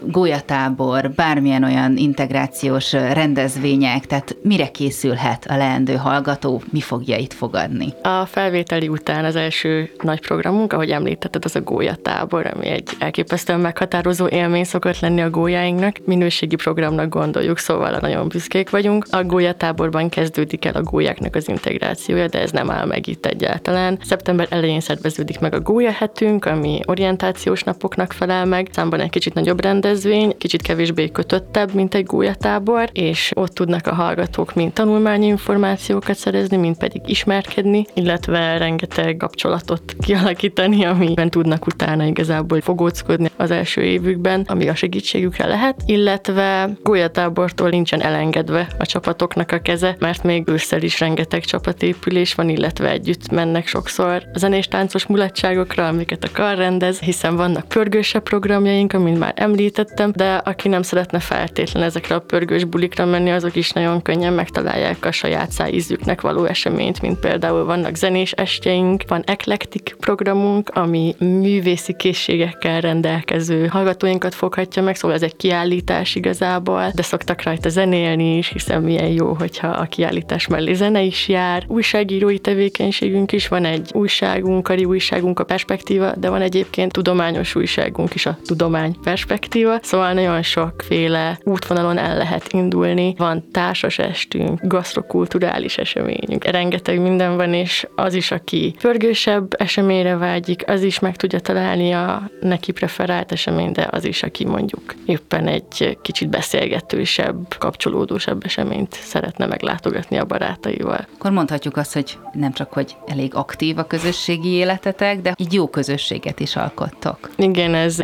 [0.00, 7.92] gólyatábor, bármilyen olyan integrációs rendezvények, tehát mire készülhet a leendő hallgató, mi fogja itt fogadni?
[8.02, 13.60] A felvételi után az első nagy programunk, ahogy említetted, az a gólyatábor, ami egy elképesztően
[13.60, 15.96] meghatározó élmény szokott lenni a gólyáinknak.
[16.04, 19.06] Minőségi programnak gondoljuk, szóval nagyon büszkék vagyunk.
[19.10, 23.98] A gólyatáborban kezdődik el a gólyáknak az integrációja, de ez nem áll meg itt egyáltalán.
[24.02, 28.68] Szeptember elején szerveződik meg a gólyahetünk, ami orientációs napoknak felel meg.
[28.72, 33.94] Számban egy kicsit nagyobb rendezvény, kicsit kevésbé kötöttebb, mint egy gólyatábor, és ott tudnak a
[33.94, 42.04] hallgatók mind tanulmányi információkat szerezni, mind pedig ismerkedni, illetve rengeteg kapcsolatot kialakítani, amiben tudnak utána
[42.04, 49.52] igazából fogóckodni az első évükben, ami a segítségükre lehet, illetve gólyatábortól nincsen elengedve a csapatoknak
[49.52, 54.68] a keze, mert még ősszel is rengeteg csapatépülés van, illetve együtt mennek sokszor a zenés
[54.68, 60.68] táncos mulatságokra, amiket a kar rendez, hiszen vannak pörgősebb programjaink, amit már említettem, de aki
[60.68, 65.50] nem szeretne feltétlen ezekre a pörgős bulikra menni, azok is nagyon könnyen megtalálják a saját
[65.50, 73.66] szájízüknek való eseményt, mint például vannak zenés estjeink, van eklektik programunk, ami művészi készségekkel rendelkező
[73.66, 79.08] hallgatóinkat foghatja meg, szóval ez egy kiállítás igazából, de szoktak rajta zenélni is, hiszen milyen
[79.08, 81.64] jó, hogyha a kiállítás mellé zene is jár.
[81.66, 88.14] Újságírói tevékenységünk is, van egy újságunk, kari újságunk a perspektíva, de van egyébként tudományos újságunk
[88.14, 93.14] is a tudomány perspektíva, szóval nagyon sokféle útvonalon el lehet indulni.
[93.16, 100.62] Van társas estünk, gasztrokulturális eseményünk, rengeteg minden van, és az is, aki pörgősebb eseményre vágyik,
[100.66, 105.46] az is meg tudja találni a neki preferált esemény, de az is, aki mondjuk éppen
[105.46, 111.06] egy kicsit beszélgetősebb, kapcsolódósabb eseményt szeretne meglátogatni a barátaival.
[111.14, 115.68] Akkor mondhatjuk azt, hogy nem csak, hogy elég aktív a közösségi életetek, de így jó
[115.68, 117.30] közösséget is alkottok.
[117.36, 118.00] Igen, ez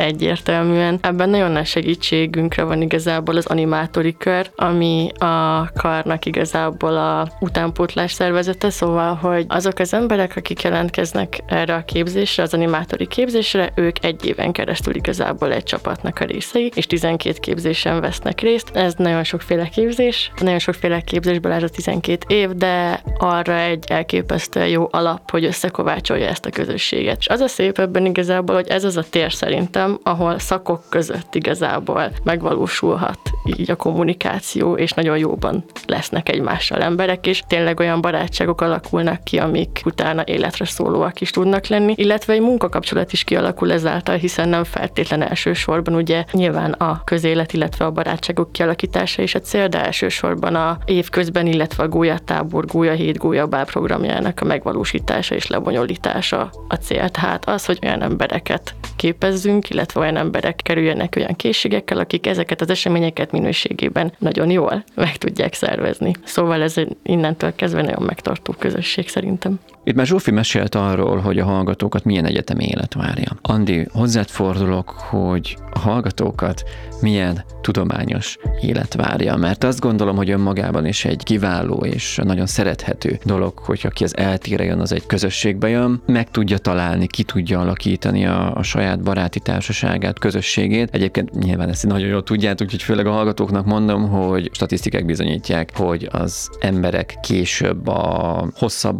[0.75, 0.99] egyértelműen.
[1.01, 8.11] Ebben nagyon nagy segítségünkre van igazából az animátori kör, ami a karnak igazából a utánpótlás
[8.11, 14.05] szervezete, szóval, hogy azok az emberek, akik jelentkeznek erre a képzésre, az animátori képzésre, ők
[14.05, 18.69] egy éven keresztül igazából egy csapatnak a részei, és 12 képzésen vesznek részt.
[18.73, 24.67] Ez nagyon sokféle képzés, nagyon sokféle képzésből ez a 12 év, de arra egy elképesztően
[24.67, 27.17] jó alap, hogy összekovácsolja ezt a közösséget.
[27.19, 31.35] És az a szép ebben igazából, hogy ez az a tér szerintem, ahol szakok között
[31.35, 38.61] igazából megvalósulhat így a kommunikáció, és nagyon jóban lesznek egymással emberek, és tényleg olyan barátságok
[38.61, 44.15] alakulnak ki, amik utána életre szólóak is tudnak lenni, illetve egy munkakapcsolat is kialakul ezáltal,
[44.15, 49.67] hiszen nem feltétlen elsősorban ugye nyilván a közélet, illetve a barátságok kialakítása is a cél,
[49.67, 56.75] de elsősorban a évközben, illetve a gólyatábor, gólyahét, gólyabál programjának a megvalósítása és lebonyolítása a
[56.75, 57.09] cél.
[57.09, 62.69] Tehát az, hogy olyan embereket képezzünk, illetve olyan emberek kerüljenek olyan készségekkel, akik ezeket az
[62.69, 66.13] eseményeket minőségében nagyon jól meg tudják szervezni.
[66.23, 69.59] Szóval ez innentől kezdve nagyon megtartó közösség szerintem.
[69.87, 73.37] Itt már Zsófi mesélt arról, hogy a hallgatókat milyen egyetemi élet várja.
[73.41, 76.63] Andi, hozzád fordulok, hogy a hallgatókat
[77.01, 83.19] milyen tudományos élet várja, mert azt gondolom, hogy önmagában is egy kiváló és nagyon szerethető
[83.23, 87.59] dolog, hogyha ki az eltére jön, az egy közösségbe jön, meg tudja találni, ki tudja
[87.59, 90.89] alakítani a, a saját baráti társaságát, közösségét.
[90.91, 96.09] Egyébként nyilván ezt nagyon jól tudjátok, úgyhogy főleg a hallgatóknak mondom, hogy statisztikák bizonyítják, hogy
[96.11, 98.97] az emberek később a hosszabb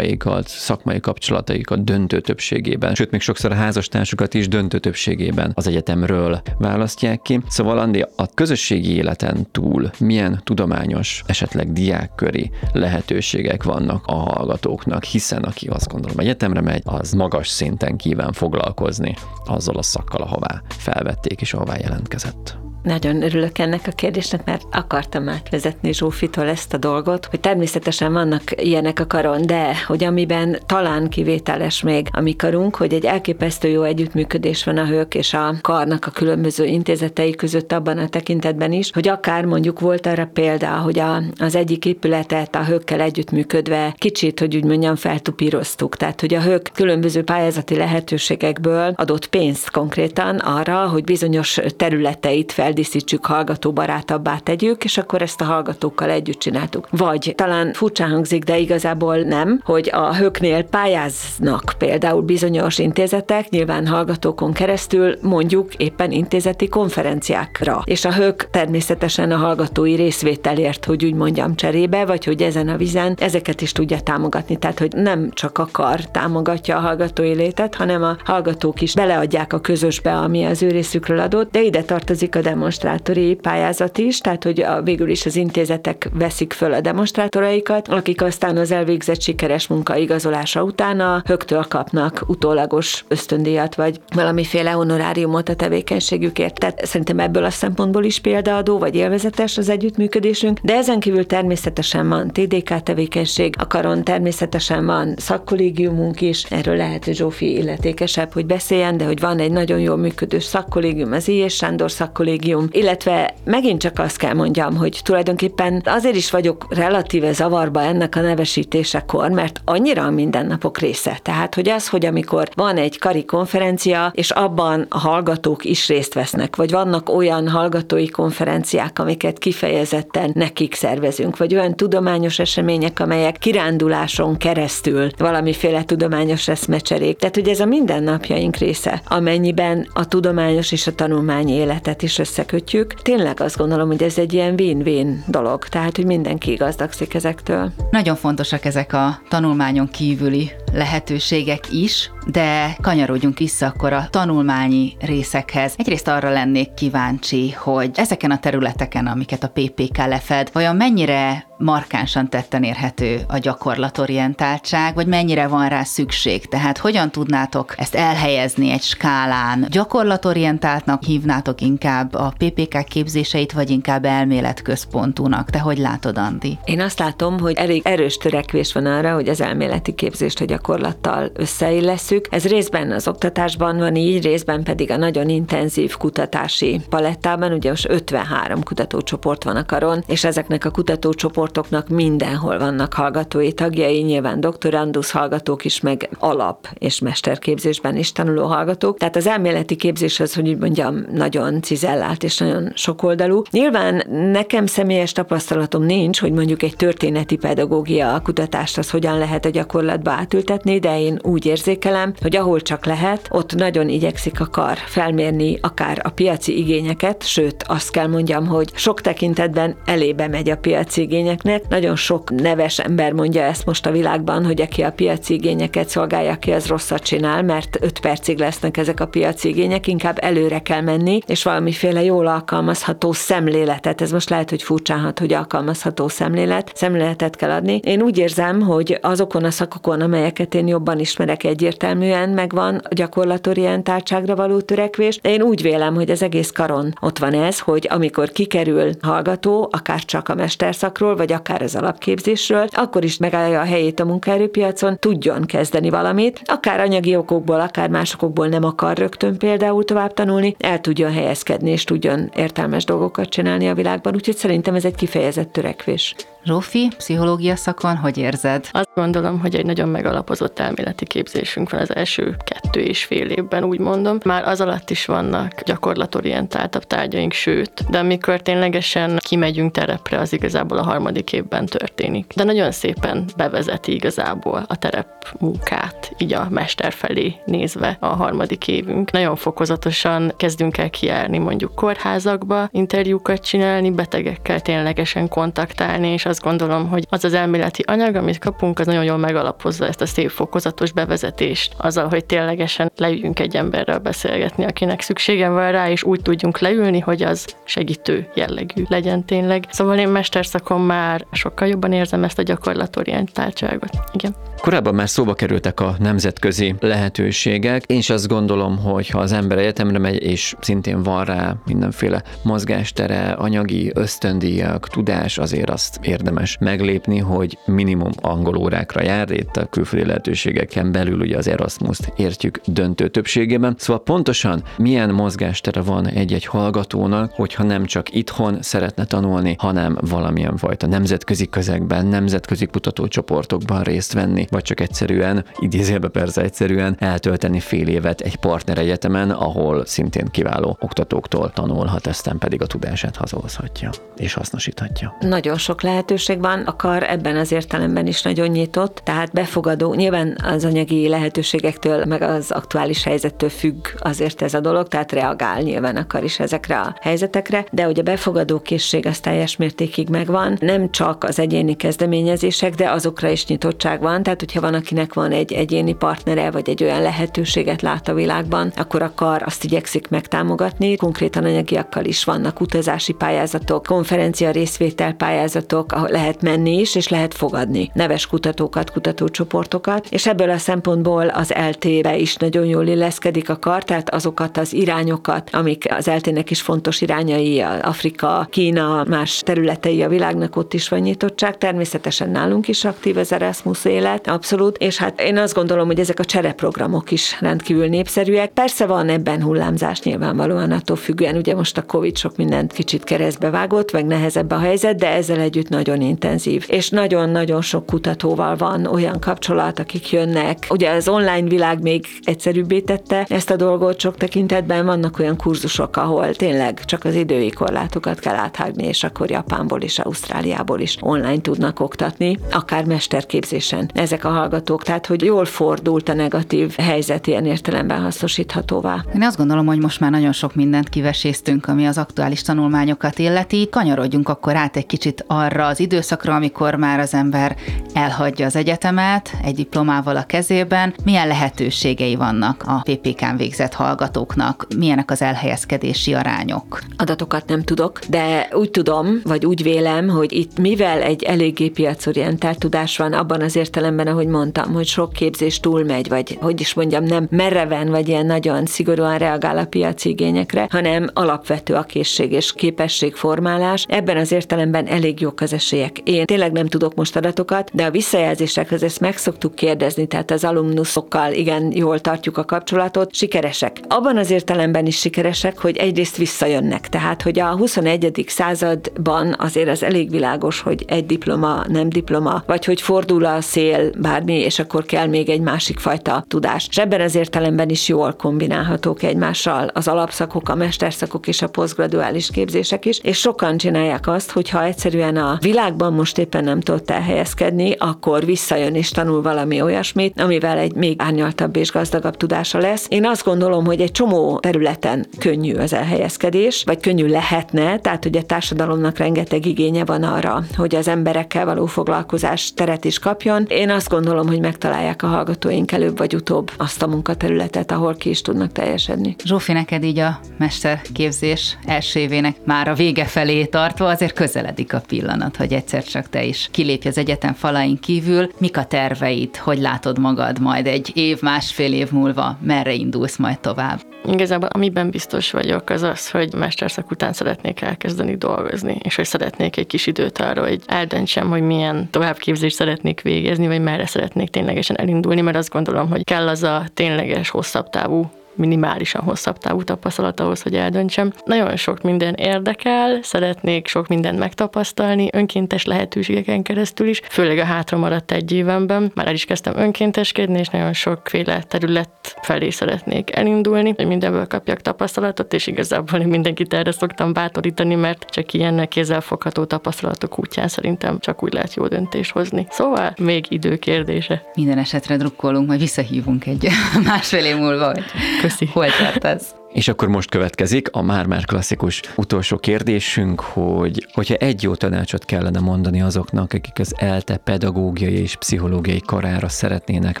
[0.08, 6.42] barátságaikat, szakmai kapcsolataikat döntő többségében, sőt még sokszor a házastársukat is döntő többségében az egyetemről
[6.58, 7.40] választják ki.
[7.48, 15.42] Szóval Andi, a közösségi életen túl milyen tudományos, esetleg diákköri lehetőségek vannak a hallgatóknak, hiszen
[15.42, 19.14] aki azt gondolom egyetemre megy, az magas szinten kíván foglalkozni
[19.46, 22.67] azzal a szakkal, ahová felvették és ahová jelentkezett.
[22.82, 28.42] Nagyon örülök ennek a kérdésnek, mert akartam átvezetni Zsófitól ezt a dolgot, hogy természetesen vannak
[28.56, 33.68] ilyenek a karon, de hogy amiben talán kivételes még a mi karunk, hogy egy elképesztő
[33.68, 38.72] jó együttműködés van a hők és a karnak a különböző intézetei között abban a tekintetben
[38.72, 43.94] is, hogy akár mondjuk volt arra példa, hogy a, az egyik épületet a hőkkel együttműködve
[43.98, 45.96] kicsit, hogy úgy mondjam, feltupíroztuk.
[45.96, 52.67] Tehát, hogy a hők különböző pályázati lehetőségekből adott pénzt konkrétan arra, hogy bizonyos területeit fel
[52.68, 56.88] feldíszítsük, hallgatóbarátabbá tegyük, és akkor ezt a hallgatókkal együtt csináltuk.
[56.90, 63.86] Vagy talán furcsán hangzik, de igazából nem, hogy a höknél pályáznak például bizonyos intézetek, nyilván
[63.86, 67.82] hallgatókon keresztül mondjuk éppen intézeti konferenciákra.
[67.84, 72.76] És a hök természetesen a hallgatói részvételért, hogy úgy mondjam, cserébe, vagy hogy ezen a
[72.76, 74.56] vizen ezeket is tudja támogatni.
[74.56, 79.60] Tehát, hogy nem csak akar támogatja a hallgatói létet, hanem a hallgatók is beleadják a
[79.60, 84.60] közösbe, ami az ő részükről adott, de ide tartozik a demonstrátori pályázat is, tehát hogy
[84.60, 89.96] a, végül is az intézetek veszik föl a demonstrátoraikat, akik aztán az elvégzett sikeres munka
[89.96, 96.58] igazolása után a högtől kapnak utólagos ösztöndíjat, vagy valamiféle honoráriumot a tevékenységükért.
[96.58, 102.08] Tehát szerintem ebből a szempontból is példaadó, vagy élvezetes az együttműködésünk, de ezen kívül természetesen
[102.08, 108.46] van TDK tevékenység, a karon természetesen van szakkollégiumunk is, erről lehet, hogy Zsófi illetékesebb, hogy
[108.46, 111.48] beszéljen, de hogy van egy nagyon jól működő szakkollégium, az I.
[111.48, 117.32] Sándor szakkollégium, kollégium, illetve megint csak azt kell mondjam, hogy tulajdonképpen azért is vagyok relatíve
[117.32, 121.18] zavarba ennek a nevesítésekor, mert annyira a mindennapok része.
[121.22, 126.14] Tehát, hogy az, hogy amikor van egy kari konferencia, és abban a hallgatók is részt
[126.14, 133.38] vesznek, vagy vannak olyan hallgatói konferenciák, amiket kifejezetten nekik szervezünk, vagy olyan tudományos események, amelyek
[133.38, 137.18] kiránduláson keresztül valamiféle tudományos eszmecserék.
[137.18, 142.37] Tehát, hogy ez a mindennapjaink része, amennyiben a tudományos és a tanulmányi életet is össze
[142.38, 142.94] összekötjük.
[142.94, 147.72] Tényleg azt gondolom, hogy ez egy ilyen win-win dolog, tehát, hogy mindenki gazdagszik ezektől.
[147.90, 155.74] Nagyon fontosak ezek a tanulmányon kívüli lehetőségek is, de kanyarodjunk vissza akkor a tanulmányi részekhez.
[155.76, 162.28] Egyrészt arra lennék kíváncsi, hogy ezeken a területeken, amiket a PPK lefed, vajon mennyire markánsan
[162.28, 166.46] tetten érhető a gyakorlatorientáltság, vagy mennyire van rá szükség?
[166.46, 169.66] Tehát hogyan tudnátok ezt elhelyezni egy skálán?
[169.70, 175.50] Gyakorlatorientáltnak hívnátok inkább a PPK képzéseit, vagy inkább elméletközpontúnak?
[175.50, 176.58] Te hogy látod, Andi?
[176.64, 181.30] Én azt látom, hogy elég erős törekvés van arra, hogy az elméleti képzést a gyakorlattal
[181.34, 182.26] összeillesszük.
[182.30, 187.88] Ez részben az oktatásban van így, részben pedig a nagyon intenzív kutatási palettában, ugye most
[187.88, 195.10] 53 kutatócsoport van a karon, és ezeknek a kutatócsoportoknak mindenhol vannak hallgatói tagjai, nyilván doktorandusz
[195.10, 198.98] hallgatók is, meg alap és mesterképzésben is tanuló hallgatók.
[198.98, 203.42] Tehát az elméleti képzés az, hogy úgy mondjam, nagyon cizellált és nagyon sokoldalú.
[203.50, 209.50] Nyilván nekem személyes tapasztalatom nincs, hogy mondjuk egy történeti pedagógia kutatást az hogyan lehet a
[209.50, 214.76] gyakorlatba átültetni, de én úgy érzékelem, hogy ahol csak lehet, ott nagyon igyekszik a kar
[214.76, 220.56] felmérni akár a piaci igényeket, sőt azt kell mondjam, hogy sok tekintetben elébe megy a
[220.56, 221.68] piaci igényeknek.
[221.68, 226.36] Nagyon sok neves ember mondja ezt most a világban, hogy aki a piaci igényeket szolgálja
[226.36, 230.80] ki, az rosszat csinál, mert 5 percig lesznek ezek a piaci igények, inkább előre kell
[230.80, 236.72] menni, és valamiféle jól alkalmazható szemléletet, ez most lehet, hogy furcsán hat, hogy alkalmazható szemlélet,
[236.74, 237.80] szemléletet kell adni.
[237.84, 240.00] Én úgy érzem, hogy azokon a szakokon,
[240.38, 246.10] amelyeket én jobban ismerek egyértelműen, megvan a gyakorlatorientáltságra való törekvés, de én úgy vélem, hogy
[246.10, 251.32] az egész karon ott van ez, hogy amikor kikerül hallgató, akár csak a mesterszakról, vagy
[251.32, 257.16] akár az alapképzésről, akkor is megállja a helyét a munkaerőpiacon, tudjon kezdeni valamit, akár anyagi
[257.16, 262.84] okokból, akár másokból nem akar rögtön például tovább tanulni, el tudjon helyezkedni, és tudjon értelmes
[262.84, 266.14] dolgokat csinálni a világban, úgyhogy szerintem ez egy kifejezett törekvés.
[266.48, 268.68] Zsófi, pszichológia szakon, hogy érzed?
[268.70, 273.64] Azt gondolom, hogy egy nagyon megalapozott elméleti képzésünk van az első kettő és fél évben,
[273.64, 274.18] úgy mondom.
[274.24, 280.78] Már az alatt is vannak gyakorlatorientáltabb tárgyaink, sőt, de amikor ténylegesen kimegyünk terepre, az igazából
[280.78, 282.32] a harmadik évben történik.
[282.36, 288.68] De nagyon szépen bevezeti igazából a terep munkát, így a mester felé nézve a harmadik
[288.68, 289.10] évünk.
[289.10, 296.46] Nagyon fokozatosan kezdünk el kijárni mondjuk kórházakba, interjúkat csinálni, betegekkel ténylegesen kontaktálni, és azt azt
[296.46, 300.30] gondolom, hogy az az elméleti anyag, amit kapunk, az nagyon jól megalapozza ezt a szép
[300.30, 306.20] fokozatos bevezetést, azzal, hogy ténylegesen leüljünk egy emberrel beszélgetni, akinek szüksége van rá, és úgy
[306.22, 309.64] tudjunk leülni, hogy az segítő jellegű legyen tényleg.
[309.70, 313.90] Szóval én mesterszakon már sokkal jobban érzem ezt a gyakorlatorientáltságot.
[314.12, 314.34] Igen.
[314.60, 317.82] Korábban már szóba kerültek a nemzetközi lehetőségek.
[317.86, 322.22] Én is azt gondolom, hogy ha az ember egyetemre megy, és szintén van rá mindenféle
[322.42, 329.66] mozgástere, anyagi ösztöndíjak, tudás, azért azt érdemes meglépni, hogy minimum angol órákra jár, itt a
[329.66, 333.74] külföldi lehetőségeken belül ugye az Erasmus-t értjük döntő többségében.
[333.78, 340.56] Szóval pontosan milyen mozgástere van egy-egy hallgatónak, hogyha nem csak itthon szeretne tanulni, hanem valamilyen
[340.56, 347.88] fajta nemzetközi közegben, nemzetközi kutatócsoportokban részt venni, vagy csak egyszerűen, idézélbe persze egyszerűen eltölteni fél
[347.88, 354.32] évet egy partner egyetemen, ahol szintén kiváló oktatóktól tanulhat, aztán pedig a tudását hazahozhatja és
[354.34, 355.16] hasznosíthatja.
[355.20, 360.36] Nagyon sok lehetőség van, a kar ebben az értelemben is nagyon nyitott, tehát befogadó, nyilván
[360.42, 365.96] az anyagi lehetőségektől, meg az aktuális helyzettől függ azért ez a dolog, tehát reagál nyilván
[365.96, 370.90] akar is ezekre a helyzetekre, de hogy a befogadó készség az teljes mértékig megvan, nem
[370.90, 375.52] csak az egyéni kezdeményezések, de azokra is nyitottság van, tehát hogyha van, akinek van egy
[375.52, 380.96] egyéni partnere, vagy egy olyan lehetőséget lát a világban, akkor akar azt igyekszik megtámogatni.
[380.96, 387.90] Konkrétan anyagiakkal is vannak utazási pályázatok, konferencia részvétel pályázatok, lehet menni is, és lehet fogadni
[387.94, 393.84] neves kutatókat, kutatócsoportokat, és ebből a szempontból az LT-be is nagyon jól illeszkedik a kar,
[393.84, 400.08] tehát azokat az irányokat, amik az LT-nek is fontos irányai, Afrika, Kína, más területei a
[400.08, 405.20] világnak ott is van nyitottság, természetesen nálunk is aktív az Erasmus élet, abszolút, és hát
[405.20, 408.50] én azt gondolom, hogy ezek a csereprogramok is rendkívül népszerűek.
[408.50, 413.50] Persze van ebben hullámzás nyilvánvalóan attól függően, ugye most a Covid sok mindent kicsit keresztbe
[413.50, 416.64] vágott, meg nehezebb a helyzet, de ezzel együtt nagyon intenzív.
[416.68, 420.66] És nagyon-nagyon sok kutatóval van olyan kapcsolat, akik jönnek.
[420.70, 425.96] Ugye az online világ még egyszerűbbé tette ezt a dolgot sok tekintetben, vannak olyan kurzusok,
[425.96, 431.40] ahol tényleg csak az idői korlátokat kell áthágni, és akkor Japánból is, Ausztráliából is online
[431.40, 437.46] tudnak oktatni, akár mesterképzésen ezek a hallgatók, tehát hogy jól fordult a negatív helyzet ilyen
[437.46, 439.04] értelemben hasznosíthatóvá.
[439.14, 443.68] Én azt gondolom, hogy most már nagyon sok mindent kiveséztünk, ami az aktuális tanulmányokat illeti.
[443.70, 447.56] Kanyarodjunk akkor át egy kicsit arra az időszakra, amikor már az ember
[447.92, 450.94] elhagyja az egyetemet egy diplomával a kezében.
[451.04, 454.66] Milyen lehetőségei vannak a PPK-n végzett hallgatóknak?
[454.76, 456.80] Milyenek az elhelyezkedési arányok?
[456.96, 462.58] Adatokat nem tudok, de úgy tudom, vagy úgy vélem, hogy itt mivel egy eléggé piacorientált
[462.58, 467.04] tudás van abban az értelemben, ahogy mondtam, hogy sok képzés túlmegy, vagy hogy is mondjam,
[467.04, 472.52] nem mereven, vagy ilyen nagyon szigorúan reagál a piaci igényekre, hanem alapvető a készség és
[472.52, 473.84] képességformálás.
[473.88, 475.67] Ebben az értelemben elég jók az esélyek.
[476.04, 480.44] Én tényleg nem tudok most adatokat, de a visszajelzésekhez ezt meg szoktuk kérdezni, tehát az
[480.44, 483.80] alumnuszokkal igen jól tartjuk a kapcsolatot, sikeresek.
[483.88, 486.88] Abban az értelemben is sikeresek, hogy egyrészt visszajönnek.
[486.88, 488.24] Tehát, hogy a 21.
[488.26, 493.90] században azért az elég világos, hogy egy diploma, nem diploma, vagy hogy fordul a szél,
[493.98, 496.66] bármi, és akkor kell még egy másik fajta tudás.
[496.70, 502.30] És ebben az értelemben is jól kombinálhatók egymással az alapszakok, a mesterszakok és a posztgraduális
[502.30, 506.90] képzések is, és sokan csinálják azt, hogy ha egyszerűen a világban most éppen nem tudott
[506.90, 512.86] elhelyezkedni, akkor visszajön és tanul valami olyasmit, amivel egy még árnyaltabb és gazdagabb tudása lesz.
[512.88, 518.16] Én azt gondolom, hogy egy csomó területen könnyű az elhelyezkedés, vagy könnyű lehetne, tehát hogy
[518.16, 523.44] a társadalomnak rengeteg igénye van arra, hogy az emberekkel való foglalkozás teret is kapjon.
[523.48, 528.08] Én azt gondolom, hogy megtalálják a hallgatóink előbb vagy utóbb azt a munkaterületet, ahol ki
[528.08, 529.16] is tudnak teljesedni.
[529.24, 534.82] Zsófi, neked így a mesterképzés első évének már a vége felé tartva azért közeledik a
[534.88, 538.30] pillanat, hogy egyszer csak te is kilépj az egyetem falain kívül.
[538.38, 539.36] Mik a terveid?
[539.36, 542.38] Hogy látod magad majd egy év, másfél év múlva?
[542.42, 543.80] Merre indulsz majd tovább?
[544.04, 549.56] Igazából amiben biztos vagyok, az az, hogy mesterszak után szeretnék elkezdeni dolgozni, és hogy szeretnék
[549.56, 554.78] egy kis időt arra, hogy eldöntsem, hogy milyen továbbképzést szeretnék végezni, vagy merre szeretnék ténylegesen
[554.78, 560.20] elindulni, mert azt gondolom, hogy kell az a tényleges hosszabb távú minimálisan hosszabb távú tapasztalat
[560.20, 561.12] ahhoz, hogy eldöntsem.
[561.24, 567.78] Nagyon sok minden érdekel, szeretnék sok mindent megtapasztalni, önkéntes lehetőségeken keresztül is, főleg a hátra
[567.78, 568.92] maradt egy évemben.
[568.94, 574.60] Már el is kezdtem önkénteskedni, és nagyon sokféle terület felé szeretnék elindulni, hogy mindenből kapjak
[574.60, 580.98] tapasztalatot, és igazából én mindenkit erre szoktam bátorítani, mert csak ilyen kézzelfogható tapasztalatok útján szerintem
[580.98, 582.46] csak úgy lehet jó döntést hozni.
[582.50, 584.22] Szóval még idő kérdése.
[584.34, 586.48] Minden esetre drukkolunk, majd visszahívunk egy
[586.84, 587.84] másfél év múlva, hogy
[588.28, 588.46] Köszi.
[588.52, 589.34] hol tartasz.
[589.52, 595.40] És akkor most következik a már-már klasszikus utolsó kérdésünk, hogy hogyha egy jó tanácsot kellene
[595.40, 600.00] mondani azoknak, akik az ELTE pedagógiai és pszichológiai karára szeretnének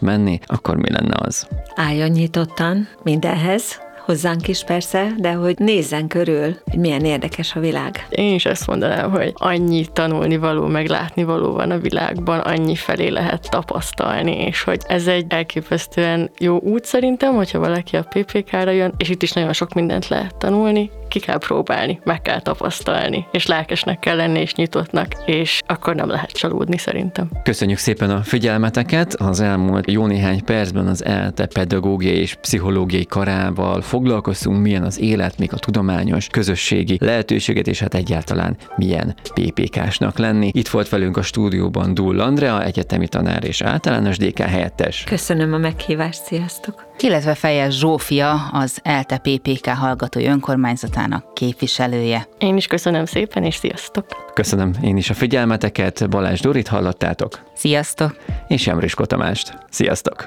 [0.00, 1.48] menni, akkor mi lenne az?
[1.74, 8.06] Álljon nyitottan mindenhez, hozzánk is persze, de hogy nézzen körül, hogy milyen érdekes a világ.
[8.08, 12.74] Én is ezt mondanám, hogy annyi tanulni való, meg látni való van a világban, annyi
[12.74, 18.70] felé lehet tapasztalni, és hogy ez egy elképesztően jó út szerintem, hogyha valaki a PPK-ra
[18.70, 23.26] jön, és itt is nagyon sok mindent lehet tanulni, ki kell próbálni, meg kell tapasztalni,
[23.32, 27.30] és lelkesnek kell lenni, és nyitottnak, és akkor nem lehet csalódni szerintem.
[27.42, 29.14] Köszönjük szépen a figyelmeteket!
[29.14, 35.38] Az elmúlt jó néhány percben az ELTE pedagógiai és pszichológiai karával foglalkoztunk, milyen az élet,
[35.38, 40.50] még a tudományos, közösségi lehetőséget, és hát egyáltalán milyen PPK-snak lenni.
[40.52, 45.04] Itt volt velünk a stúdióban Dull Andrea, egyetemi tanár és általános DK helyettes.
[45.04, 46.87] Köszönöm a meghívást, sziasztok!
[47.00, 52.28] Illetve Fejes Zsófia, az ELTE PPK hallgatói önkormányzatának képviselője.
[52.38, 54.06] Én is köszönöm szépen, és sziasztok!
[54.34, 58.16] Köszönöm én is a figyelmeteket, Balázs Dorit hallottátok, Sziasztok!
[58.48, 59.58] és Emrisko Tamást.
[59.70, 60.24] Sziasztok!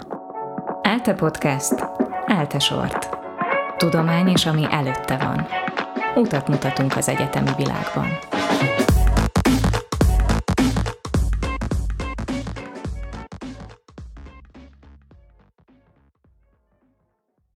[0.82, 1.74] ELTE Podcast.
[2.26, 3.10] ELTE Sort.
[3.78, 5.48] Tudomány és ami előtte van.
[6.16, 8.08] Utat mutatunk az egyetemi világban.